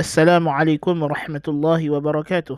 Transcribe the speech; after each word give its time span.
Assalamualaikum 0.00 0.96
warahmatullahi 0.96 1.92
wabarakatuh. 1.92 2.56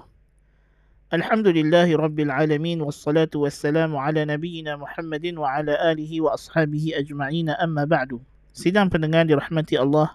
Alhamdulillahi 1.10 1.98
rabbil 1.98 2.30
alamin 2.30 2.78
wassalatu 2.78 3.42
wassalamu 3.42 3.98
ala 3.98 4.22
والصلاة 4.22 4.78
Muhammadin 4.78 5.34
wa 5.34 5.50
ala 5.50 5.74
alihi 5.90 6.22
wa 6.22 6.38
ashabihi 6.38 6.94
وأصحابه 6.94 7.58
amma 7.58 7.82
ba'du. 7.82 8.22
Sidang 8.54 8.86
pendengar 8.94 9.26
dirahmati 9.26 9.74
Allah. 9.74 10.14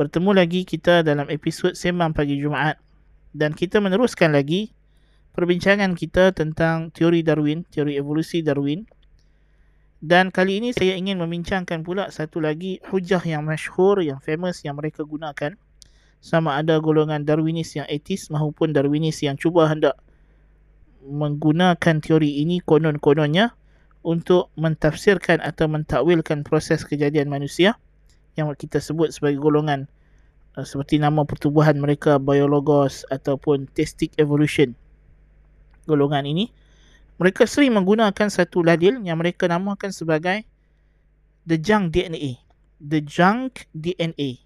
bertemu 0.00 0.32
lagi 0.32 0.64
kita 0.64 1.04
dalam 1.04 1.28
episod 1.28 1.76
Semang 1.76 2.16
Pagi 2.16 2.40
Jumaat 2.40 2.80
dan 3.36 3.52
kita 3.52 3.84
meneruskan 3.84 4.32
lagi 4.32 4.72
perbincangan 5.36 5.92
kita 5.92 6.32
tentang 6.32 6.88
teori 6.96 7.20
Darwin, 7.20 7.68
teori 7.68 8.00
evolusi 8.00 8.40
Darwin 8.40 8.88
dan 10.00 10.32
kali 10.32 10.64
ini 10.64 10.72
saya 10.72 10.96
ingin 10.96 11.20
membincangkan 11.20 11.84
pula 11.84 12.08
satu 12.08 12.40
lagi 12.40 12.80
hujah 12.88 13.20
yang 13.20 13.44
masyhur, 13.44 14.00
yang 14.00 14.16
famous 14.24 14.64
yang 14.64 14.80
mereka 14.80 15.04
gunakan 15.04 15.60
sama 16.22 16.54
ada 16.54 16.78
golongan 16.78 17.26
Darwinis 17.26 17.74
yang 17.74 17.84
etis 17.90 18.30
maupun 18.30 18.70
Darwinis 18.70 19.18
yang 19.26 19.34
cuba 19.34 19.66
hendak 19.66 19.98
menggunakan 21.02 21.98
teori 21.98 22.46
ini 22.46 22.62
konon-kononnya 22.62 23.58
untuk 24.06 24.54
mentafsirkan 24.54 25.42
atau 25.42 25.66
mentakwilkan 25.66 26.46
proses 26.46 26.86
kejadian 26.86 27.26
manusia 27.26 27.74
yang 28.38 28.46
kita 28.54 28.78
sebut 28.78 29.10
sebagai 29.10 29.42
golongan 29.42 29.90
uh, 30.54 30.62
seperti 30.62 31.02
nama 31.02 31.26
pertubuhan 31.26 31.74
mereka 31.82 32.22
biologos 32.22 33.02
ataupun 33.10 33.66
theistic 33.74 34.14
evolution. 34.22 34.78
Golongan 35.90 36.22
ini 36.22 36.54
mereka 37.18 37.50
sering 37.50 37.74
menggunakan 37.74 38.30
satu 38.30 38.62
ladil 38.62 39.02
yang 39.02 39.18
mereka 39.18 39.50
namakan 39.50 39.90
sebagai 39.90 40.46
the 41.42 41.58
junk 41.58 41.90
DNA 41.90 42.38
the 42.78 43.02
junk 43.02 43.66
DNA 43.74 44.41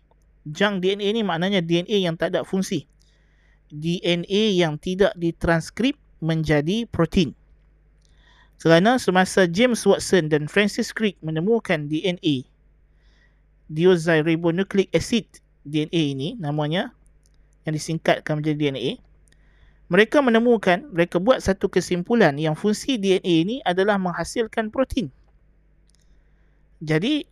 junk 0.46 0.82
DNA 0.82 1.18
ni 1.18 1.22
maknanya 1.26 1.60
DNA 1.60 2.06
yang 2.06 2.14
tak 2.14 2.34
ada 2.34 2.46
fungsi. 2.46 2.86
DNA 3.74 4.54
yang 4.54 4.78
tidak 4.78 5.10
ditranskrip 5.18 5.98
menjadi 6.22 6.86
protein. 6.86 7.34
Kerana 8.56 8.96
semasa 8.96 9.44
James 9.44 9.84
Watson 9.84 10.32
dan 10.32 10.48
Francis 10.48 10.94
Crick 10.94 11.18
menemukan 11.20 11.90
DNA 11.90 12.46
deoxyribonucleic 13.70 14.90
acid 14.94 15.26
DNA 15.66 16.14
ini 16.14 16.28
namanya 16.38 16.94
yang 17.66 17.74
disingkatkan 17.74 18.38
menjadi 18.38 18.70
DNA 18.70 19.02
mereka 19.86 20.22
menemukan 20.22 20.86
mereka 20.90 21.18
buat 21.18 21.42
satu 21.42 21.70
kesimpulan 21.70 22.34
yang 22.38 22.54
fungsi 22.54 22.98
DNA 22.98 23.34
ini 23.46 23.56
adalah 23.66 23.98
menghasilkan 23.98 24.70
protein 24.70 25.10
jadi 26.78 27.26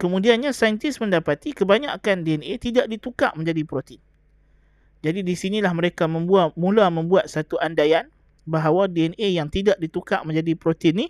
Kemudiannya 0.00 0.56
saintis 0.56 0.96
mendapati 0.96 1.52
kebanyakan 1.52 2.24
DNA 2.24 2.56
tidak 2.56 2.88
ditukar 2.88 3.36
menjadi 3.36 3.68
protein. 3.68 4.00
Jadi 5.04 5.20
di 5.20 5.36
sinilah 5.36 5.76
mereka 5.76 6.08
membuat 6.08 6.56
mula 6.56 6.88
membuat 6.88 7.28
satu 7.28 7.60
andaian 7.60 8.08
bahawa 8.48 8.88
DNA 8.88 9.36
yang 9.36 9.52
tidak 9.52 9.76
ditukar 9.76 10.24
menjadi 10.24 10.56
protein 10.56 11.04
ni 11.04 11.06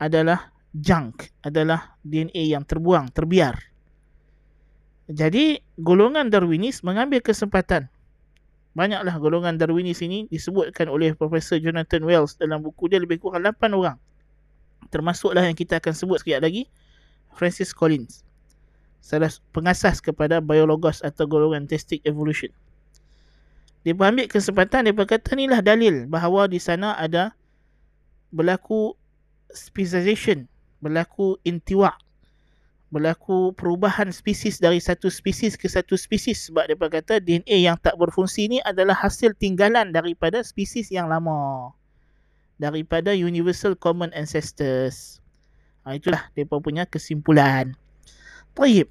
adalah 0.00 0.48
junk, 0.72 1.28
adalah 1.44 2.00
DNA 2.00 2.56
yang 2.56 2.64
terbuang, 2.64 3.12
terbiar. 3.12 3.56
Jadi 5.04 5.60
golongan 5.76 6.32
Darwinis 6.32 6.80
mengambil 6.80 7.20
kesempatan. 7.20 7.92
Banyaklah 8.72 9.20
golongan 9.20 9.60
Darwinis 9.60 10.00
ini 10.00 10.24
disebutkan 10.32 10.88
oleh 10.88 11.12
Profesor 11.12 11.60
Jonathan 11.60 12.00
Wells 12.08 12.40
dalam 12.40 12.64
buku 12.64 12.88
dia 12.88 12.98
lebih 12.98 13.20
kurang 13.20 13.44
8 13.44 13.76
orang. 13.76 14.00
Termasuklah 14.88 15.44
yang 15.44 15.54
kita 15.54 15.78
akan 15.78 15.92
sebut 15.92 16.24
sekejap 16.24 16.40
lagi. 16.40 16.64
Francis 17.34 17.74
Collins 17.74 18.24
salah 19.04 19.28
pengasas 19.52 20.00
kepada 20.00 20.40
biologos 20.40 21.04
atau 21.04 21.28
golongan 21.28 21.68
theistic 21.68 22.00
evolution. 22.08 22.48
Dia 23.84 23.92
ambil 23.92 24.24
kesempatan 24.32 24.88
dia 24.88 24.96
berkata 24.96 25.36
inilah 25.36 25.60
dalil 25.60 26.08
bahawa 26.08 26.48
di 26.48 26.56
sana 26.56 26.96
ada 26.96 27.36
berlaku 28.32 28.96
speciation, 29.52 30.48
berlaku 30.80 31.36
intiwa, 31.44 31.92
berlaku 32.88 33.52
perubahan 33.52 34.08
spesies 34.08 34.56
dari 34.56 34.80
satu 34.80 35.12
spesies 35.12 35.52
ke 35.60 35.68
satu 35.68 36.00
spesies 36.00 36.48
sebab 36.48 36.64
dia 36.64 36.78
berkata 36.80 37.20
DNA 37.20 37.60
yang 37.60 37.76
tak 37.76 38.00
berfungsi 38.00 38.48
ini 38.48 38.58
adalah 38.64 38.96
hasil 38.96 39.36
tinggalan 39.36 39.92
daripada 39.92 40.40
spesies 40.40 40.88
yang 40.88 41.12
lama 41.12 41.76
daripada 42.56 43.12
universal 43.12 43.76
common 43.76 44.08
ancestors. 44.16 45.23
Ha, 45.84 46.00
itulah 46.00 46.32
mereka 46.32 46.56
punya 46.64 46.84
kesimpulan. 46.88 47.76
Baik. 48.56 48.88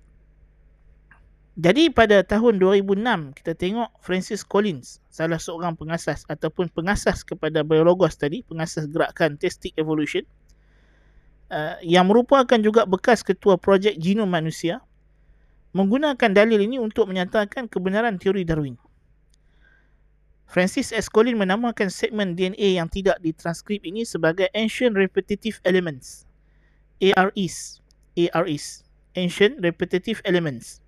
Jadi 1.54 1.94
pada 1.94 2.26
tahun 2.26 2.58
2006 2.58 3.38
kita 3.38 3.54
tengok 3.54 3.94
Francis 4.02 4.42
Collins 4.42 4.98
salah 5.14 5.38
seorang 5.38 5.78
pengasas 5.78 6.26
ataupun 6.26 6.66
pengasas 6.74 7.22
kepada 7.22 7.62
biologos 7.62 8.18
tadi, 8.18 8.42
pengasas 8.42 8.90
gerakan 8.90 9.38
Theistic 9.38 9.78
Evolution 9.78 10.26
uh, 11.54 11.78
yang 11.86 12.10
merupakan 12.10 12.58
juga 12.58 12.90
bekas 12.90 13.22
ketua 13.22 13.62
projek 13.62 13.94
genom 14.02 14.26
manusia 14.26 14.82
menggunakan 15.78 16.34
dalil 16.34 16.58
ini 16.58 16.82
untuk 16.82 17.06
menyatakan 17.10 17.70
kebenaran 17.70 18.18
teori 18.18 18.42
Darwin. 18.46 18.78
Francis 20.50 20.94
S. 20.94 21.10
Collins 21.10 21.38
menamakan 21.38 21.90
segmen 21.90 22.34
DNA 22.34 22.82
yang 22.82 22.90
tidak 22.90 23.18
ditranskrip 23.22 23.82
ini 23.86 24.06
sebagai 24.06 24.50
ancient 24.54 24.94
repetitive 24.98 25.58
elements 25.66 26.30
AREs, 27.12 27.84
AREs, 28.16 28.88
Ancient 29.20 29.60
Repetitive 29.60 30.24
Elements. 30.24 30.80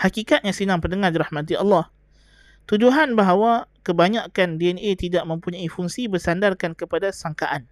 Hakikatnya 0.00 0.56
sinang 0.56 0.80
pendengar 0.80 1.12
dirahmati 1.12 1.52
Allah. 1.52 1.92
Tuduhan 2.64 3.12
bahawa 3.12 3.68
kebanyakan 3.84 4.56
DNA 4.56 4.96
tidak 4.96 5.28
mempunyai 5.28 5.68
fungsi 5.68 6.08
bersandarkan 6.08 6.72
kepada 6.72 7.12
sangkaan. 7.12 7.68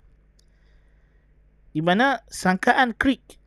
Di 1.73 1.81
mana 1.81 2.21
sangkaan 2.29 2.93
Crick 2.99 3.41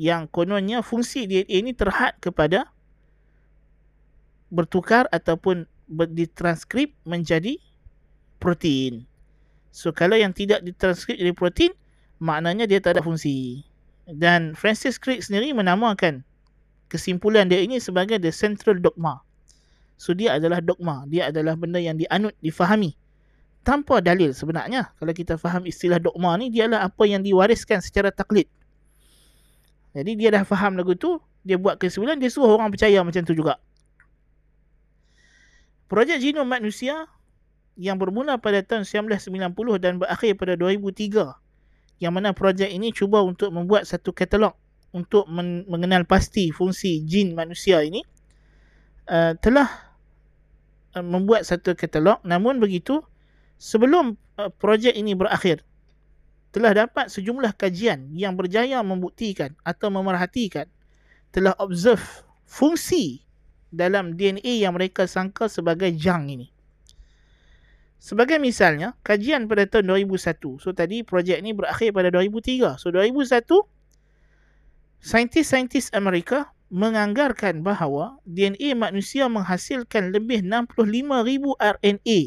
yang 0.00 0.26
kononnya 0.26 0.80
fungsi 0.80 1.28
DNA 1.28 1.60
ini 1.60 1.72
terhad 1.76 2.16
kepada 2.18 2.72
bertukar 4.50 5.06
ataupun 5.12 5.68
ditranskrip 5.86 6.96
menjadi 7.06 7.60
protein. 8.40 9.06
So 9.70 9.94
kalau 9.94 10.18
yang 10.18 10.34
tidak 10.34 10.64
ditranskrip 10.66 11.20
jadi 11.20 11.36
protein, 11.36 11.72
maknanya 12.20 12.68
dia 12.68 12.78
tak 12.78 13.00
ada 13.00 13.02
fungsi. 13.02 13.64
Dan 14.04 14.52
Francis 14.54 15.00
Crick 15.00 15.24
sendiri 15.24 15.50
menamakan 15.56 16.22
kesimpulan 16.92 17.48
dia 17.48 17.64
ini 17.64 17.80
sebagai 17.80 18.20
the 18.20 18.30
central 18.30 18.78
dogma. 18.78 19.24
So 19.96 20.12
dia 20.12 20.36
adalah 20.36 20.60
dogma, 20.60 21.08
dia 21.08 21.32
adalah 21.32 21.56
benda 21.56 21.80
yang 21.80 21.96
dianut, 21.96 22.36
difahami 22.44 22.94
tanpa 23.60 24.00
dalil 24.00 24.32
sebenarnya. 24.32 24.92
Kalau 24.96 25.12
kita 25.12 25.36
faham 25.36 25.64
istilah 25.68 26.00
dogma 26.00 26.36
ni 26.40 26.48
dia 26.48 26.68
adalah 26.68 26.88
apa 26.88 27.04
yang 27.08 27.20
diwariskan 27.24 27.80
secara 27.80 28.08
taklid. 28.12 28.48
Jadi 29.90 30.14
dia 30.14 30.30
dah 30.30 30.46
faham 30.46 30.78
lagu 30.78 30.94
tu, 30.94 31.18
dia 31.42 31.58
buat 31.58 31.76
kesimpulan, 31.76 32.16
dia 32.20 32.30
suruh 32.30 32.54
orang 32.54 32.70
percaya 32.70 33.02
macam 33.02 33.22
tu 33.26 33.34
juga. 33.34 33.58
Projek 35.90 36.22
genom 36.22 36.46
manusia 36.46 37.10
yang 37.74 37.98
bermula 37.98 38.38
pada 38.38 38.62
tahun 38.62 38.86
1990 38.86 39.82
dan 39.82 39.98
berakhir 39.98 40.38
pada 40.38 40.54
2003 40.54 41.39
yang 42.00 42.16
mana 42.16 42.32
projek 42.32 42.72
ini 42.72 42.90
cuba 42.90 43.20
untuk 43.20 43.52
membuat 43.52 43.84
satu 43.84 44.10
katalog 44.10 44.56
untuk 44.90 45.28
men- 45.30 45.68
mengenal 45.70 46.02
pasti 46.08 46.50
fungsi 46.50 47.04
jin 47.06 47.36
manusia 47.36 47.84
ini 47.84 48.02
uh, 49.06 49.36
telah 49.38 49.68
uh, 50.96 51.04
membuat 51.04 51.46
satu 51.46 51.76
katalog 51.76 52.18
namun 52.26 52.58
begitu 52.58 53.04
sebelum 53.60 54.16
uh, 54.40 54.50
projek 54.50 54.96
ini 54.96 55.14
berakhir 55.14 55.62
telah 56.50 56.74
dapat 56.74 57.06
sejumlah 57.06 57.54
kajian 57.54 58.10
yang 58.10 58.34
berjaya 58.34 58.82
membuktikan 58.82 59.54
atau 59.62 59.86
memerhatikan 59.92 60.66
telah 61.30 61.54
observe 61.62 62.02
fungsi 62.42 63.22
dalam 63.70 64.18
DNA 64.18 64.66
yang 64.66 64.74
mereka 64.74 65.06
sangka 65.06 65.46
sebagai 65.46 65.94
jang 65.94 66.26
ini. 66.26 66.50
Sebagai 68.00 68.40
misalnya, 68.40 68.96
kajian 69.04 69.44
pada 69.44 69.68
tahun 69.68 69.92
2001. 70.08 70.56
So 70.56 70.72
tadi 70.72 71.04
projek 71.04 71.44
ni 71.44 71.52
berakhir 71.52 71.92
pada 71.92 72.08
2003. 72.08 72.80
So 72.80 72.88
2001, 72.88 73.68
saintis-saintis 75.04 75.92
Amerika 75.92 76.56
menganggarkan 76.72 77.60
bahawa 77.60 78.16
DNA 78.24 78.72
manusia 78.72 79.28
menghasilkan 79.28 80.16
lebih 80.16 80.40
65,000 80.40 81.60
RNA 81.60 82.18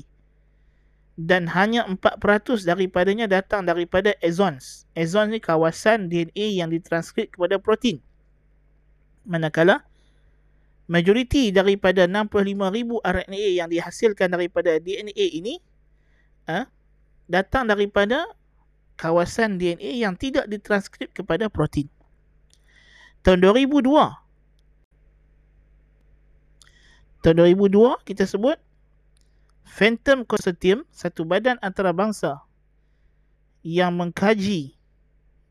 dan 1.17 1.45
hanya 1.49 1.85
4% 1.89 2.21
daripadanya 2.65 3.25
datang 3.25 3.65
daripada 3.65 4.13
exons. 4.21 4.85
Exons 4.93 5.33
ni 5.33 5.41
kawasan 5.41 6.09
DNA 6.09 6.61
yang 6.61 6.69
ditranskrip 6.69 7.33
kepada 7.33 7.57
protein. 7.57 8.01
Manakala 9.25 9.85
majoriti 10.87 11.49
daripada 11.55 12.05
65,000 12.05 12.99
RNA 12.99 13.45
yang 13.63 13.69
dihasilkan 13.71 14.27
daripada 14.31 14.77
DNA 14.79 15.27
ini 15.39 15.59
uh, 16.51 16.67
datang 17.27 17.71
daripada 17.71 18.27
kawasan 18.99 19.57
DNA 19.57 20.03
yang 20.03 20.13
tidak 20.19 20.45
ditranskrip 20.51 21.15
kepada 21.15 21.47
protein. 21.47 21.87
Tahun 23.23 23.39
2002, 23.39 24.23
Tahun 27.23 27.39
2002 27.39 28.03
kita 28.03 28.27
sebut 28.27 28.59
Phantom 29.63 30.27
Consortium, 30.27 30.83
satu 30.91 31.23
badan 31.23 31.55
antarabangsa 31.63 32.43
yang 33.63 33.95
mengkaji 33.95 34.75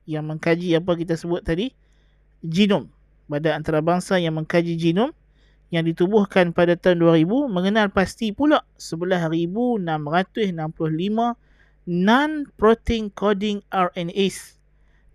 yang 0.04 0.28
mengkaji 0.28 0.76
apa 0.76 0.92
kita 1.00 1.16
sebut 1.16 1.40
tadi? 1.40 1.72
Genom 2.44 2.92
badan 3.24 3.64
antarabangsa 3.64 4.20
yang 4.20 4.36
mengkaji 4.36 4.76
genom 4.76 5.16
yang 5.72 5.88
ditubuhkan 5.88 6.52
pada 6.52 6.76
tahun 6.76 7.00
2000 7.00 7.48
mengenal 7.48 7.88
pasti 7.88 8.28
pula 8.30 8.60
11,665 8.76 9.88
non-protein 11.88 13.10
coding 13.16 13.64
RNAs 13.72 14.60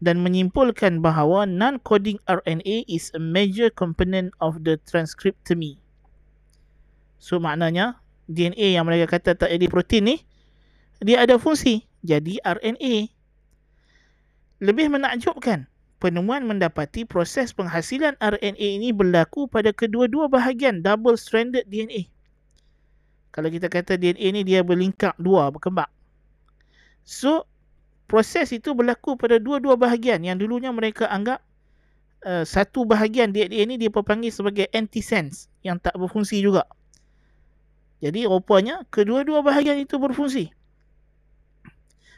dan 0.02 0.22
menyimpulkan 0.22 1.00
bahawa 1.00 1.46
non-coding 1.46 2.18
RNA 2.26 2.90
is 2.90 3.14
a 3.14 3.22
major 3.22 3.70
component 3.70 4.34
of 4.42 4.66
the 4.66 4.82
transcriptomy. 4.90 5.78
So 7.22 7.38
maknanya 7.38 8.02
DNA 8.26 8.78
yang 8.78 8.90
mereka 8.90 9.18
kata 9.18 9.38
tak 9.38 9.50
jadi 9.54 9.66
protein 9.70 10.04
ni 10.10 10.16
dia 11.02 11.22
ada 11.22 11.38
fungsi 11.38 11.86
jadi 12.02 12.42
RNA. 12.42 13.14
Lebih 14.58 14.90
menakjubkan, 14.90 15.70
penemuan 15.98 16.46
mendapati 16.46 17.04
proses 17.06 17.54
penghasilan 17.54 18.18
RNA 18.22 18.68
ini 18.82 18.90
berlaku 18.94 19.50
pada 19.50 19.74
kedua-dua 19.74 20.30
bahagian 20.30 20.86
double 20.86 21.18
stranded 21.18 21.66
DNA. 21.70 22.10
Kalau 23.34 23.54
kita 23.54 23.70
kata 23.70 24.02
DNA 24.02 24.34
ni 24.34 24.42
dia 24.42 24.66
berlingkar 24.66 25.14
dua 25.22 25.54
berkembang. 25.54 25.90
So 27.06 27.46
proses 28.10 28.50
itu 28.50 28.74
berlaku 28.74 29.14
pada 29.14 29.38
dua-dua 29.38 29.78
bahagian 29.78 30.26
yang 30.26 30.42
dulunya 30.42 30.74
mereka 30.74 31.06
anggap 31.06 31.46
uh, 32.26 32.42
satu 32.42 32.88
bahagian 32.88 33.30
DNA 33.30 33.70
ini 33.70 33.76
dia 33.78 33.94
dipanggil 33.94 34.34
sebagai 34.34 34.66
antisense 34.74 35.52
yang 35.62 35.78
tak 35.78 35.94
berfungsi 35.94 36.42
juga. 36.42 36.66
Jadi 38.02 38.30
rupanya 38.30 38.86
kedua-dua 38.94 39.42
bahagian 39.42 39.82
itu 39.82 39.98
berfungsi. 39.98 40.54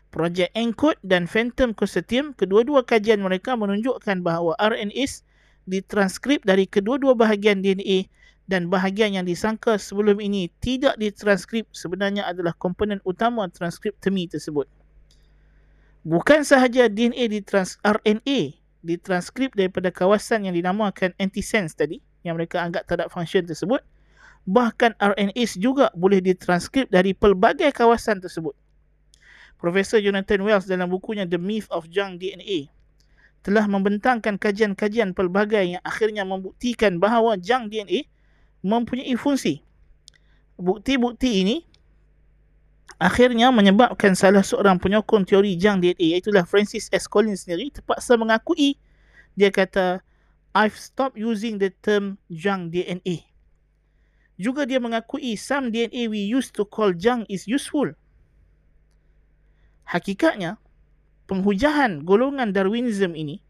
Projek 0.09 0.49
ENCODE 0.57 0.97
dan 1.05 1.29
Phantom 1.29 1.69
Consortium, 1.77 2.33
kedua-dua 2.33 2.81
kajian 2.81 3.21
mereka 3.21 3.53
menunjukkan 3.53 4.25
bahawa 4.25 4.57
RNAs 4.57 5.21
ditranskrip 5.69 6.41
dari 6.41 6.65
kedua-dua 6.65 7.13
bahagian 7.13 7.61
DNA 7.61 8.09
dan 8.49 8.73
bahagian 8.73 9.13
yang 9.13 9.29
disangka 9.29 9.77
sebelum 9.77 10.17
ini 10.17 10.49
tidak 10.65 10.97
ditranskrip 10.97 11.69
sebenarnya 11.69 12.25
adalah 12.25 12.57
komponen 12.57 12.97
utama 13.05 13.45
transkriptomi 13.53 14.25
tersebut. 14.25 14.65
Bukan 16.01 16.41
sahaja 16.41 16.89
DNA 16.89 17.29
ditrans 17.29 17.77
RNA 17.85 18.57
ditranskrip 18.81 19.53
daripada 19.53 19.93
kawasan 19.93 20.49
yang 20.49 20.57
dinamakan 20.57 21.13
antisense 21.21 21.77
tadi 21.77 22.01
yang 22.25 22.33
mereka 22.33 22.65
anggap 22.65 22.89
tak 22.89 22.97
ada 22.97 23.13
function 23.13 23.45
tersebut, 23.45 23.85
bahkan 24.49 24.97
RNAs 24.97 25.61
juga 25.61 25.93
boleh 25.93 26.17
ditranskrip 26.17 26.89
dari 26.89 27.13
pelbagai 27.13 27.69
kawasan 27.69 28.17
tersebut. 28.25 28.57
Profesor 29.59 29.99
Jonathan 29.99 30.39
Wells 30.47 30.65
dalam 30.65 30.87
bukunya 30.87 31.27
The 31.27 31.35
Myth 31.35 31.67
of 31.67 31.91
Junk 31.91 32.23
DNA 32.23 32.71
telah 33.43 33.67
membentangkan 33.67 34.35
kajian-kajian 34.35 35.15
pelbagai 35.15 35.75
yang 35.75 35.83
akhirnya 35.83 36.27
membuktikan 36.27 36.99
bahawa 36.99 37.39
junk 37.39 37.71
DNA 37.71 38.03
mempunyai 38.59 39.15
fungsi. 39.15 39.63
Bukti-bukti 40.59 41.43
ini 41.43 41.57
akhirnya 42.99 43.47
menyebabkan 43.51 44.11
salah 44.11 44.43
seorang 44.43 44.75
penyokong 44.75 45.23
teori 45.23 45.55
junk 45.55 45.87
DNA 45.87 46.19
iaitu 46.19 46.35
Francis 46.43 46.91
S. 46.91 47.07
Collins 47.07 47.47
sendiri 47.47 47.71
terpaksa 47.71 48.19
mengakui 48.19 48.75
dia 49.39 49.51
kata 49.51 50.03
I've 50.51 50.75
stopped 50.75 51.15
using 51.15 51.59
the 51.59 51.71
term 51.79 52.19
junk 52.27 52.75
DNA 52.75 53.29
juga 54.39 54.63
dia 54.63 54.79
mengakui 54.79 55.35
some 55.35 55.67
DNA 55.67 56.07
we 56.07 56.23
used 56.23 56.55
to 56.55 56.63
call 56.63 56.95
junk 56.95 57.27
is 57.27 57.43
useful. 57.43 57.91
Hakikatnya, 59.89 60.61
penghujahan 61.25 62.05
golongan 62.05 62.53
Darwinism 62.53 63.17
ini 63.17 63.41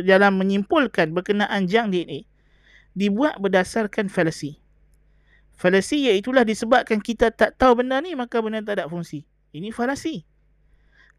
dalam 0.00 0.40
menyimpulkan 0.40 1.12
berkenaan 1.12 1.68
junk 1.68 1.92
DNA 1.92 2.24
dibuat 2.96 3.36
berdasarkan 3.36 4.08
fallacy. 4.08 4.56
Fallacy 5.58 6.08
iaitulah 6.08 6.48
disebabkan 6.48 7.04
kita 7.04 7.28
tak 7.28 7.60
tahu 7.60 7.84
benda 7.84 8.00
ni 8.00 8.16
maka 8.16 8.40
benda 8.40 8.64
tak 8.64 8.80
ada 8.80 8.84
fungsi. 8.88 9.28
Ini 9.52 9.68
fallacy. 9.68 10.24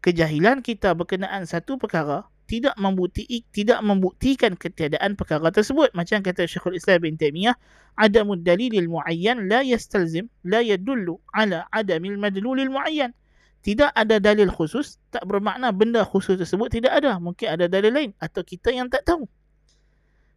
Kejahilan 0.02 0.64
kita 0.64 0.90
berkenaan 0.96 1.46
satu 1.46 1.78
perkara 1.78 2.26
tidak 2.50 2.74
membukti 2.82 3.46
tidak 3.54 3.78
membuktikan 3.78 4.58
ketiadaan 4.58 5.14
perkara 5.14 5.54
tersebut 5.54 5.94
macam 5.94 6.18
kata 6.18 6.50
Syekhul 6.50 6.74
Islam 6.74 7.06
bin 7.06 7.14
Taimiyah 7.14 7.54
adamud 7.94 8.42
dalilil 8.42 8.90
muayyan 8.90 9.46
la 9.46 9.62
yastalzim 9.62 10.26
la 10.42 10.58
yadullu 10.58 11.22
ala 11.30 11.70
adamil 11.70 12.18
madlulil 12.18 12.74
muayyan 12.74 13.14
tidak 13.60 13.92
ada 13.92 14.16
dalil 14.16 14.48
khusus 14.48 14.96
tak 15.12 15.28
bermakna 15.28 15.68
benda 15.68 16.00
khusus 16.00 16.40
tersebut 16.40 16.72
tidak 16.72 16.96
ada. 16.96 17.20
Mungkin 17.20 17.44
ada 17.44 17.68
dalil 17.68 17.92
lain 17.92 18.10
atau 18.16 18.40
kita 18.40 18.72
yang 18.72 18.88
tak 18.88 19.04
tahu. 19.04 19.28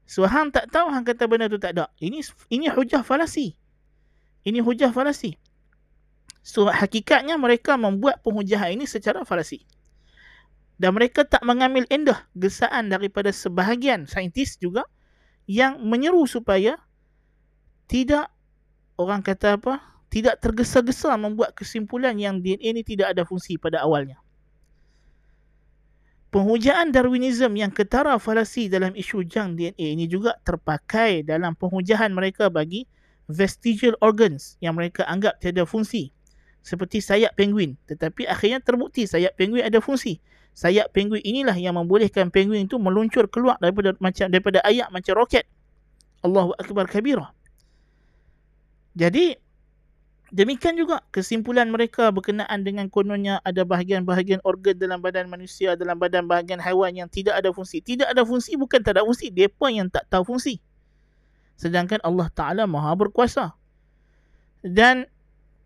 So 0.04 0.28
hang 0.28 0.52
tak 0.52 0.68
tahu 0.68 0.92
hang 0.92 1.08
kata 1.08 1.32
benda 1.32 1.48
tu 1.48 1.56
tak 1.56 1.80
ada. 1.80 1.88
Ini 2.04 2.20
ini 2.52 2.68
hujah 2.68 3.00
falasi. 3.00 3.56
Ini 4.44 4.60
hujah 4.60 4.92
falasi. 4.92 5.40
So 6.44 6.68
hakikatnya 6.68 7.40
mereka 7.40 7.80
membuat 7.80 8.20
penghujahan 8.20 8.76
ini 8.76 8.84
secara 8.84 9.24
falasi. 9.24 9.64
Dan 10.76 11.00
mereka 11.00 11.24
tak 11.24 11.48
mengambil 11.48 11.88
endah 11.88 12.28
gesaan 12.36 12.92
daripada 12.92 13.32
sebahagian 13.32 14.04
saintis 14.04 14.60
juga 14.60 14.84
yang 15.48 15.80
menyeru 15.80 16.28
supaya 16.28 16.76
tidak 17.88 18.28
orang 19.00 19.24
kata 19.24 19.56
apa 19.56 19.93
tidak 20.14 20.38
tergesa-gesa 20.38 21.18
membuat 21.18 21.58
kesimpulan 21.58 22.14
yang 22.22 22.38
DNA 22.38 22.78
ini 22.78 22.82
tidak 22.86 23.18
ada 23.18 23.26
fungsi 23.26 23.58
pada 23.58 23.82
awalnya. 23.82 24.22
Penghujaan 26.30 26.94
Darwinism 26.94 27.58
yang 27.58 27.74
ketara 27.74 28.18
falasi 28.22 28.70
dalam 28.70 28.94
isu 28.94 29.26
jang 29.26 29.58
DNA 29.58 29.98
ini 29.98 30.06
juga 30.06 30.38
terpakai 30.46 31.26
dalam 31.26 31.58
penghujahan 31.58 32.14
mereka 32.14 32.50
bagi 32.50 32.86
vestigial 33.26 33.98
organs 34.06 34.58
yang 34.62 34.78
mereka 34.78 35.02
anggap 35.10 35.38
tiada 35.42 35.66
fungsi 35.66 36.14
seperti 36.62 37.02
sayap 37.02 37.34
penguin 37.38 37.78
tetapi 37.86 38.26
akhirnya 38.26 38.60
terbukti 38.62 39.06
sayap 39.06 39.38
penguin 39.38 39.62
ada 39.66 39.78
fungsi 39.78 40.18
sayap 40.54 40.94
penguin 40.94 41.22
inilah 41.26 41.58
yang 41.58 41.74
membolehkan 41.76 42.30
penguin 42.30 42.70
itu 42.70 42.78
meluncur 42.78 43.26
keluar 43.28 43.58
daripada 43.58 43.98
macam 43.98 44.30
daripada 44.30 44.62
ayak 44.64 44.88
macam 44.94 45.14
roket. 45.18 45.46
Allahu 46.24 46.56
akbar 46.56 46.88
kabira. 46.88 47.34
Jadi 48.94 49.36
demikian 50.34 50.74
juga 50.74 51.06
kesimpulan 51.14 51.70
mereka 51.70 52.10
berkenaan 52.10 52.66
dengan 52.66 52.90
kononnya 52.90 53.38
ada 53.46 53.62
bahagian-bahagian 53.62 54.42
organ 54.42 54.74
dalam 54.74 54.98
badan 54.98 55.30
manusia 55.30 55.78
dalam 55.78 56.02
badan 56.02 56.26
bahagian 56.26 56.58
haiwan 56.58 56.90
yang 56.98 57.06
tidak 57.06 57.38
ada 57.38 57.54
fungsi. 57.54 57.86
Tidak 57.86 58.10
ada 58.10 58.26
fungsi 58.26 58.58
bukan 58.58 58.82
tak 58.82 58.98
ada 58.98 59.06
fungsi, 59.06 59.30
depa 59.30 59.70
yang 59.70 59.88
tak 59.94 60.10
tahu 60.10 60.34
fungsi. 60.34 60.58
Sedangkan 61.54 62.02
Allah 62.02 62.28
Taala 62.34 62.66
Maha 62.66 62.98
berkuasa. 62.98 63.54
Dan 64.66 65.06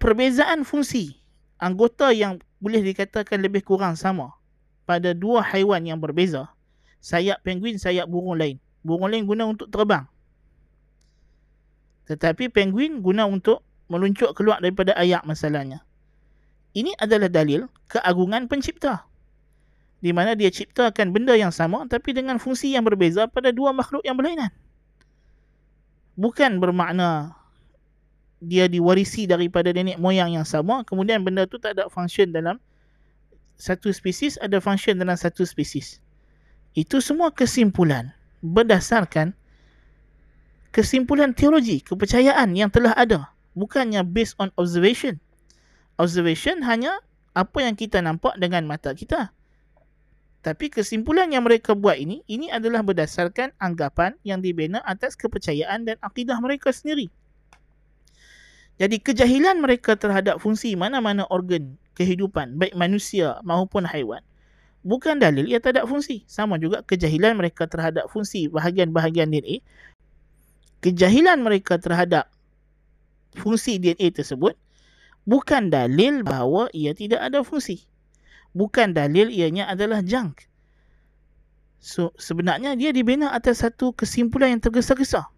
perbezaan 0.03 0.67
fungsi 0.67 1.15
anggota 1.57 2.11
yang 2.11 2.43
boleh 2.59 2.83
dikatakan 2.83 3.39
lebih 3.39 3.63
kurang 3.63 3.95
sama 3.95 4.35
pada 4.83 5.15
dua 5.15 5.39
haiwan 5.47 5.79
yang 5.87 5.97
berbeza. 5.97 6.51
Sayap 6.99 7.39
penguin, 7.45 7.79
sayap 7.79 8.09
burung 8.09 8.35
lain. 8.35 8.59
Burung 8.83 9.07
lain 9.07 9.23
guna 9.23 9.47
untuk 9.47 9.69
terbang. 9.71 10.03
Tetapi 12.07 12.49
penguin 12.49 13.03
guna 13.03 13.27
untuk 13.27 13.66
meluncur 13.87 14.31
keluar 14.35 14.59
daripada 14.59 14.95
ayak 14.95 15.23
masalahnya. 15.23 15.83
Ini 16.75 16.93
adalah 17.01 17.31
dalil 17.31 17.65
keagungan 17.89 18.45
pencipta. 18.45 19.07
Di 19.97 20.13
mana 20.13 20.37
dia 20.37 20.53
ciptakan 20.53 21.09
benda 21.09 21.33
yang 21.33 21.49
sama 21.49 21.89
tapi 21.89 22.13
dengan 22.13 22.37
fungsi 22.37 22.77
yang 22.77 22.85
berbeza 22.85 23.25
pada 23.25 23.49
dua 23.49 23.73
makhluk 23.73 24.05
yang 24.05 24.13
berlainan. 24.13 24.53
Bukan 26.13 26.61
bermakna 26.61 27.33
dia 28.37 28.69
diwarisi 28.69 29.25
daripada 29.25 29.73
nenek 29.73 29.97
moyang 29.97 30.37
yang 30.37 30.45
sama 30.45 30.85
kemudian 30.85 31.25
benda 31.25 31.49
tu 31.49 31.57
tak 31.57 31.73
ada 31.73 31.89
function 31.89 32.29
dalam 32.29 32.61
satu 33.57 33.89
spesies 33.89 34.37
ada 34.37 34.61
function 34.61 35.01
dalam 35.01 35.17
satu 35.17 35.41
spesies. 35.41 35.97
Itu 36.77 37.01
semua 37.01 37.33
kesimpulan 37.33 38.13
berdasarkan 38.45 39.33
kesimpulan 40.69 41.33
teologi, 41.33 41.81
kepercayaan 41.81 42.53
yang 42.53 42.69
telah 42.69 42.93
ada. 42.93 43.33
Bukannya 43.57 44.05
based 44.05 44.37
on 44.37 44.53
observation. 44.53 45.17
Observation 45.97 46.61
hanya 46.61 47.01
apa 47.33 47.65
yang 47.65 47.73
kita 47.73 47.97
nampak 48.05 48.37
dengan 48.37 48.69
mata 48.69 48.93
kita. 48.93 49.33
Tapi 50.45 50.69
kesimpulan 50.69 51.33
yang 51.33 51.41
mereka 51.41 51.73
buat 51.73 51.97
ini, 51.97 52.21
ini 52.29 52.53
adalah 52.53 52.85
berdasarkan 52.85 53.57
anggapan 53.57 54.13
yang 54.21 54.39
dibina 54.39 54.79
atas 54.85 55.17
kepercayaan 55.17 55.89
dan 55.89 55.97
akidah 56.05 56.37
mereka 56.37 56.69
sendiri. 56.69 57.09
Jadi 58.77 59.01
kejahilan 59.01 59.57
mereka 59.57 59.97
terhadap 59.97 60.37
fungsi 60.37 60.77
mana-mana 60.77 61.25
organ 61.33 61.81
kehidupan 61.97 62.61
baik 62.61 62.77
manusia 62.77 63.41
maupun 63.41 63.81
haiwan 63.89 64.21
bukan 64.85 65.17
dalil 65.17 65.49
ia 65.49 65.57
tak 65.57 65.75
ada 65.75 65.89
fungsi 65.89 66.21
sama 66.29 66.61
juga 66.61 66.85
kejahilan 66.85 67.33
mereka 67.33 67.65
terhadap 67.65 68.05
fungsi 68.13 68.45
bahagian-bahagian 68.53 69.33
DNA 69.33 69.65
kejahilan 70.85 71.41
mereka 71.41 71.81
terhadap 71.81 72.29
fungsi 73.35 73.81
DNA 73.81 74.13
tersebut 74.13 74.55
bukan 75.27 75.67
dalil 75.67 76.23
bahawa 76.23 76.71
ia 76.71 76.95
tidak 76.95 77.19
ada 77.19 77.43
fungsi. 77.43 77.83
Bukan 78.55 78.95
dalil 78.95 79.27
ianya 79.27 79.67
adalah 79.67 79.99
junk. 79.99 80.47
So, 81.77 82.09
sebenarnya 82.17 82.73
dia 82.73 82.89
dibina 82.89 83.29
atas 83.29 83.61
satu 83.61 83.93
kesimpulan 83.93 84.57
yang 84.57 84.61
tergesa-gesa. 84.63 85.29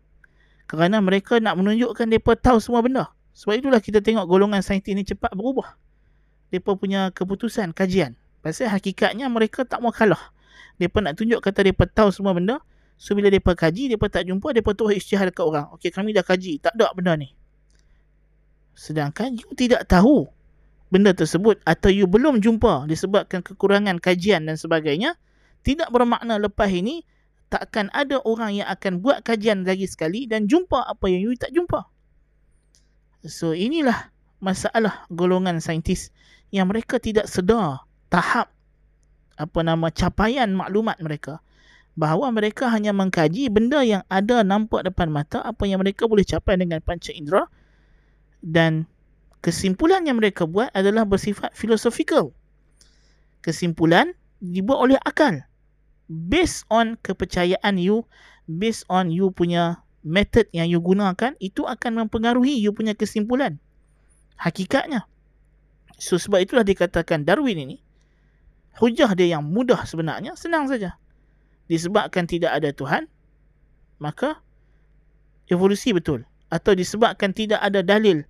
Kerana 0.70 1.04
mereka 1.04 1.42
nak 1.42 1.60
menunjukkan 1.60 2.08
mereka 2.08 2.38
tahu 2.40 2.62
semua 2.64 2.80
benda. 2.80 3.12
Sebab 3.36 3.60
itulah 3.60 3.82
kita 3.84 4.00
tengok 4.00 4.24
golongan 4.30 4.64
saintis 4.64 4.94
ini 4.94 5.04
cepat 5.04 5.34
berubah. 5.36 5.76
Mereka 6.54 6.80
punya 6.80 7.12
keputusan, 7.12 7.76
kajian. 7.76 8.16
Pasal 8.40 8.72
hakikatnya 8.72 9.28
mereka 9.28 9.68
tak 9.68 9.84
mau 9.84 9.92
kalah. 9.92 10.32
Mereka 10.80 11.04
nak 11.04 11.20
tunjuk 11.20 11.44
kata 11.44 11.60
mereka 11.66 11.86
tahu 11.92 12.10
semua 12.14 12.32
benda. 12.32 12.64
So 13.00 13.16
bila 13.16 13.32
mereka 13.32 13.56
kaji, 13.56 13.96
mereka 13.96 14.12
tak 14.12 14.28
jumpa, 14.28 14.52
mereka 14.52 14.72
terus 14.76 14.92
isytihar 14.96 15.28
dekat 15.32 15.44
orang. 15.44 15.68
Okey, 15.76 15.92
kami 15.92 16.12
dah 16.12 16.24
kaji. 16.24 16.60
Tak 16.60 16.76
ada 16.76 16.92
benda 16.96 17.16
ni. 17.16 17.32
Sedangkan 18.80 19.36
you 19.36 19.52
tidak 19.60 19.92
tahu 19.92 20.32
benda 20.88 21.12
tersebut 21.12 21.60
atau 21.68 21.92
you 21.92 22.08
belum 22.08 22.40
jumpa 22.40 22.88
disebabkan 22.88 23.44
kekurangan 23.44 24.00
kajian 24.00 24.48
dan 24.48 24.56
sebagainya, 24.56 25.20
tidak 25.68 25.92
bermakna 25.92 26.40
lepas 26.40 26.72
ini 26.72 27.04
takkan 27.52 27.92
ada 27.92 28.24
orang 28.24 28.64
yang 28.64 28.72
akan 28.72 29.04
buat 29.04 29.28
kajian 29.28 29.68
lagi 29.68 29.84
sekali 29.84 30.32
dan 30.32 30.48
jumpa 30.48 30.88
apa 30.88 31.12
yang 31.12 31.28
you 31.28 31.36
tak 31.36 31.52
jumpa. 31.52 31.92
So 33.28 33.52
inilah 33.52 34.16
masalah 34.40 35.04
golongan 35.12 35.60
saintis 35.60 36.16
yang 36.56 36.72
mereka 36.72 37.04
tidak 37.04 37.28
sedar 37.28 37.84
tahap 38.08 38.48
apa 39.36 39.60
nama 39.60 39.92
capaian 39.92 40.48
maklumat 40.56 40.96
mereka 41.04 41.44
bahawa 42.00 42.32
mereka 42.32 42.72
hanya 42.72 42.96
mengkaji 42.96 43.52
benda 43.52 43.84
yang 43.84 44.08
ada 44.08 44.40
nampak 44.48 44.88
depan 44.88 45.12
mata 45.12 45.44
apa 45.44 45.68
yang 45.68 45.84
mereka 45.84 46.08
boleh 46.08 46.24
capai 46.24 46.56
dengan 46.56 46.80
panca 46.80 47.12
indera 47.12 47.44
dan 48.40 48.88
kesimpulan 49.44 50.08
yang 50.08 50.20
mereka 50.20 50.48
buat 50.48 50.72
adalah 50.72 51.04
bersifat 51.08 51.52
filosofikal. 51.56 52.32
Kesimpulan 53.40 54.16
dibuat 54.44 54.80
oleh 54.92 55.00
akal. 55.04 55.44
Based 56.10 56.66
on 56.74 56.98
kepercayaan 57.06 57.78
you, 57.78 58.04
based 58.50 58.84
on 58.90 59.14
you 59.14 59.30
punya 59.30 59.84
method 60.02 60.50
yang 60.56 60.68
you 60.68 60.82
gunakan, 60.82 61.38
itu 61.38 61.64
akan 61.64 62.06
mempengaruhi 62.06 62.58
you 62.58 62.74
punya 62.74 62.98
kesimpulan. 62.98 63.62
Hakikatnya. 64.40 65.06
So 66.00 66.16
sebab 66.16 66.42
itulah 66.42 66.64
dikatakan 66.64 67.28
Darwin 67.28 67.60
ini, 67.60 67.78
hujah 68.80 69.12
dia 69.14 69.38
yang 69.38 69.44
mudah 69.46 69.84
sebenarnya, 69.84 70.34
senang 70.40 70.72
saja. 70.72 70.96
Disebabkan 71.68 72.26
tidak 72.26 72.56
ada 72.56 72.74
Tuhan, 72.74 73.06
maka 74.02 74.42
evolusi 75.52 75.94
betul 75.94 76.26
atau 76.50 76.74
disebabkan 76.74 77.34
tidak 77.34 77.62
ada 77.62 77.86
dalil 77.86 78.26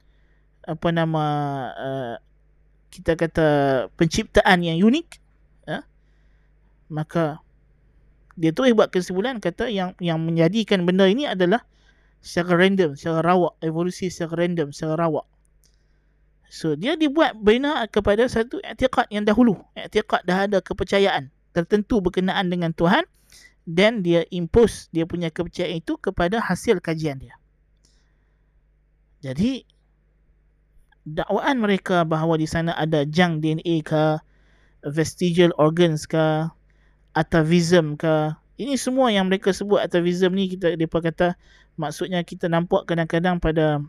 apa 0.67 0.87
nama 0.91 1.25
uh, 1.73 2.15
kita 2.91 3.15
kata 3.15 3.47
penciptaan 3.95 4.59
yang 4.61 4.79
unik 4.83 5.07
uh, 5.71 5.83
maka 6.91 7.39
dia 8.39 8.55
terus 8.55 8.71
buat 8.71 8.87
kesimpulan 8.87 9.43
kata 9.43 9.67
yang 9.67 9.91
yang 9.99 10.19
menjadikan 10.23 10.87
benda 10.87 11.03
ini 11.07 11.27
adalah 11.27 11.63
secara 12.23 12.59
random, 12.59 12.95
secara 12.95 13.23
rawak, 13.23 13.55
evolusi 13.63 14.11
secara 14.11 14.47
random, 14.47 14.71
secara 14.71 15.07
rawak. 15.07 15.27
So 16.49 16.73
dia 16.73 16.97
dibuat 16.97 17.37
bina 17.39 17.85
kepada 17.87 18.25
satu 18.25 18.59
i'tiqad 18.63 19.11
yang 19.13 19.23
dahulu. 19.27 19.59
I'tiqad 19.77 20.25
dah 20.25 20.49
ada 20.49 20.59
kepercayaan 20.63 21.29
tertentu 21.53 22.01
berkenaan 22.01 22.49
dengan 22.49 22.73
Tuhan 22.73 23.05
dan 23.69 24.01
dia 24.01 24.25
impose 24.33 24.89
dia 24.89 25.05
punya 25.05 25.29
kepercayaan 25.29 25.83
itu 25.83 25.99
kepada 26.01 26.41
hasil 26.41 26.81
kajian 26.81 27.21
dia. 27.21 27.38
Jadi 29.19 29.67
dakwaan 31.03 31.59
mereka 31.59 32.07
bahawa 32.07 32.39
di 32.39 32.47
sana 32.47 32.75
ada 32.75 33.03
junk 33.03 33.43
DNA 33.43 33.83
ke 33.83 34.19
vestigial 34.87 35.51
organs 35.59 36.07
ke 36.07 36.47
atavism 37.17 37.99
ke 37.99 38.31
ini 38.59 38.75
semua 38.75 39.11
yang 39.11 39.27
mereka 39.27 39.51
sebut 39.51 39.79
atavism 39.79 40.35
ni 40.35 40.51
kita 40.51 40.75
depa 40.75 40.99
kata 41.03 41.35
maksudnya 41.79 42.23
kita 42.23 42.47
nampak 42.47 42.87
kadang-kadang 42.87 43.39
pada 43.39 43.83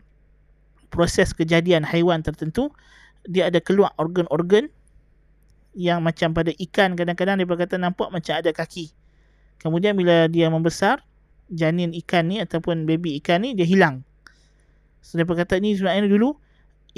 proses 0.91 1.31
kejadian 1.31 1.87
haiwan 1.87 2.19
tertentu 2.23 2.71
dia 3.27 3.47
ada 3.47 3.61
keluar 3.61 3.93
organ-organ 4.01 4.67
yang 5.77 6.03
macam 6.03 6.35
pada 6.35 6.51
ikan 6.51 6.99
kadang-kadang 6.99 7.39
dia 7.39 7.47
kata 7.47 7.79
nampak 7.79 8.11
macam 8.11 8.33
ada 8.35 8.51
kaki. 8.51 8.91
Kemudian 9.61 9.95
bila 9.95 10.27
dia 10.27 10.49
membesar 10.51 10.99
janin 11.47 11.95
ikan 12.03 12.27
ni 12.27 12.43
ataupun 12.43 12.83
baby 12.83 13.21
ikan 13.23 13.45
ni 13.45 13.55
dia 13.55 13.63
hilang. 13.63 14.03
Dia 15.01 15.25
kata 15.25 15.57
ni 15.57 15.73
sebenarnya 15.73 16.05
dulu 16.05 16.37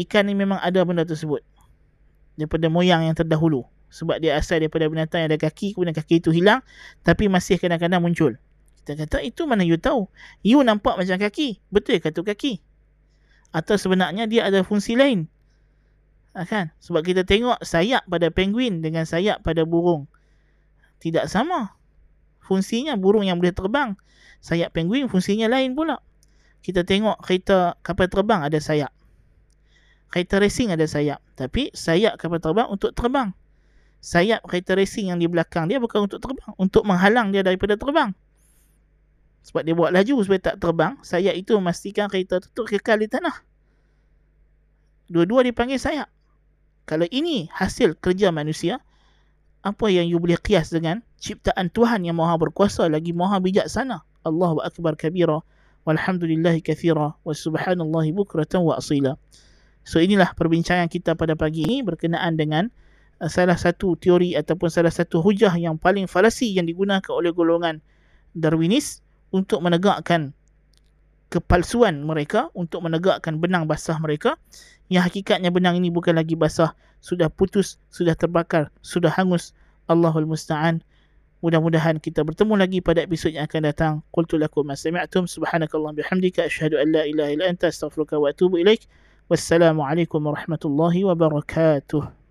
ikan 0.05 0.27
ni 0.27 0.35
memang 0.35 0.59
ada 0.59 0.83
benda 0.83 1.07
tersebut. 1.07 1.41
Daripada 2.35 2.67
moyang 2.67 3.07
yang 3.07 3.15
terdahulu. 3.15 3.63
Sebab 3.93 4.19
dia 4.19 4.35
asal 4.35 4.57
daripada 4.57 4.89
binatang 4.89 5.21
yang 5.21 5.29
ada 5.29 5.39
kaki, 5.39 5.77
kemudian 5.77 5.93
kaki 5.93 6.17
itu 6.17 6.33
hilang, 6.33 6.65
tapi 7.05 7.29
masih 7.29 7.61
kadang-kadang 7.61 8.01
muncul. 8.01 8.33
Kita 8.81 8.97
kata 8.97 9.21
itu 9.21 9.45
mana 9.45 9.61
you 9.61 9.77
tahu? 9.77 10.09
You 10.41 10.59
nampak 10.65 10.97
macam 10.97 11.15
kaki. 11.21 11.61
Betul 11.69 12.01
ke 12.01 12.09
tu 12.09 12.25
kaki? 12.25 12.59
Atau 13.53 13.77
sebenarnya 13.77 14.25
dia 14.25 14.49
ada 14.49 14.65
fungsi 14.65 14.97
lain? 14.97 15.29
Ha, 16.33 16.49
kan? 16.49 16.73
Sebab 16.81 17.05
kita 17.05 17.21
tengok 17.21 17.61
sayap 17.61 18.01
pada 18.09 18.33
penguin 18.33 18.81
dengan 18.81 19.05
sayap 19.05 19.45
pada 19.45 19.61
burung. 19.61 20.09
Tidak 20.97 21.29
sama. 21.29 21.77
Fungsinya 22.41 22.97
burung 22.97 23.29
yang 23.29 23.37
boleh 23.37 23.53
terbang. 23.53 23.93
Sayap 24.41 24.73
penguin 24.73 25.05
fungsinya 25.05 25.45
lain 25.47 25.77
pula 25.77 26.01
kita 26.63 26.87
tengok 26.87 27.19
kereta 27.19 27.75
kapal 27.83 28.07
terbang 28.07 28.47
ada 28.47 28.55
sayap. 28.55 28.89
Kereta 30.07 30.39
racing 30.39 30.71
ada 30.71 30.87
sayap. 30.87 31.19
Tapi 31.35 31.75
sayap 31.75 32.15
kapal 32.15 32.39
terbang 32.39 32.71
untuk 32.71 32.95
terbang. 32.95 33.35
Sayap 33.99 34.47
kereta 34.47 34.79
racing 34.79 35.11
yang 35.11 35.19
di 35.19 35.27
belakang 35.27 35.67
dia 35.67 35.83
bukan 35.83 36.07
untuk 36.07 36.23
terbang. 36.23 36.55
Untuk 36.55 36.87
menghalang 36.87 37.35
dia 37.35 37.43
daripada 37.43 37.75
terbang. 37.75 38.15
Sebab 39.43 39.67
dia 39.67 39.75
buat 39.75 39.91
laju 39.91 40.23
supaya 40.23 40.39
tak 40.39 40.63
terbang. 40.63 40.95
Sayap 41.03 41.35
itu 41.35 41.51
memastikan 41.59 42.07
kereta 42.07 42.39
itu 42.39 42.61
kekal 42.63 43.03
di 43.03 43.11
tanah. 43.11 43.43
Dua-dua 45.11 45.43
dipanggil 45.43 45.75
sayap. 45.75 46.07
Kalau 46.87 47.07
ini 47.11 47.51
hasil 47.51 47.99
kerja 47.99 48.31
manusia, 48.31 48.79
apa 49.63 49.87
yang 49.91 50.07
you 50.07 50.19
boleh 50.19 50.39
kias 50.39 50.71
dengan 50.71 51.03
ciptaan 51.19 51.71
Tuhan 51.71 52.07
yang 52.07 52.19
maha 52.19 52.35
berkuasa 52.39 52.87
lagi 52.87 53.11
maha 53.11 53.39
bijaksana. 53.43 54.03
Allahu 54.23 54.63
Akbar 54.63 54.95
kabira 54.95 55.43
walhamdulillahi 55.83 56.63
kathira 56.63 57.15
wa 57.15 57.33
subhanallahi 57.33 58.15
bukratan 58.15 58.63
wa 58.63 58.79
asila. 58.79 59.19
So 59.83 59.99
inilah 59.99 60.31
perbincangan 60.35 60.87
kita 60.87 61.15
pada 61.19 61.35
pagi 61.35 61.67
ini 61.67 61.83
berkenaan 61.83 62.39
dengan 62.39 62.71
uh, 63.19 63.27
salah 63.27 63.59
satu 63.59 63.99
teori 63.99 64.35
ataupun 64.39 64.71
salah 64.71 64.91
satu 64.91 65.19
hujah 65.19 65.51
yang 65.59 65.75
paling 65.75 66.07
falasi 66.07 66.55
yang 66.55 66.67
digunakan 66.67 67.11
oleh 67.11 67.35
golongan 67.35 67.83
Darwinis 68.33 69.03
untuk 69.35 69.61
menegakkan 69.61 70.31
kepalsuan 71.29 72.05
mereka 72.05 72.53
untuk 72.55 72.85
menegakkan 72.85 73.37
benang 73.41 73.67
basah 73.67 73.99
mereka. 73.99 74.39
Yang 74.87 75.11
hakikatnya 75.11 75.49
benang 75.51 75.79
ini 75.79 75.89
bukan 75.91 76.15
lagi 76.15 76.37
basah 76.37 76.75
sudah 77.03 77.27
putus 77.27 77.75
sudah 77.91 78.15
terbakar 78.15 78.71
sudah 78.79 79.11
hangus. 79.11 79.51
Allahul 79.83 80.23
musta'an 80.23 80.79
Mudah-mudahan 81.43 81.99
kita 81.99 82.23
bertemu 82.23 82.55
lagi 82.55 82.79
pada 82.79 83.03
episod 83.03 83.27
yang 83.27 83.43
akan 83.43 83.67
datang. 83.67 83.93
Qultu 84.15 84.39
lakum 84.39 84.63
ma 84.63 84.79
sami'tum 84.79 85.27
subhanakallah 85.27 85.91
bihamdika 85.91 86.47
asyhadu 86.47 86.79
an 86.79 86.95
la 86.95 87.03
ilaha 87.03 87.35
illa 87.35 87.51
anta 87.51 87.67
astaghfiruka 87.67 88.15
wa 88.15 88.31
atubu 88.31 88.63
ilaik. 88.63 88.87
Wassalamualaikum 89.27 90.23
warahmatullahi 90.23 91.03
wabarakatuh. 91.03 92.22